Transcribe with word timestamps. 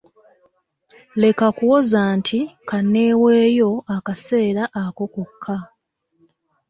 Leka 1.21 1.47
kuwoza 1.57 1.99
nti 2.17 2.39
kanneeeweeyo 2.69 3.71
akaseera 3.95 4.63
ako 4.83 5.03
kokka. 5.13 5.57